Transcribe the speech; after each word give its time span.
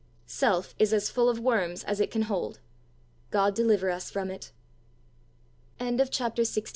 Self 0.25 0.73
is 0.79 0.93
as 0.93 1.11
full 1.11 1.29
of 1.29 1.39
worms 1.39 1.83
as 1.83 1.99
it 1.99 2.09
can 2.09 2.23
hold; 2.23 2.59
God 3.29 3.53
deliver 3.53 3.91
us 3.91 4.09
from 4.09 4.31
it! 4.31 4.51
CHAPTER 6.09 6.41
LXIX. 6.41 6.69